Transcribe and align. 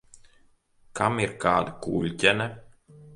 Kam 0.99 1.19
ir 1.25 1.35
kāda 1.43 1.75
kuļķene? 1.87 2.49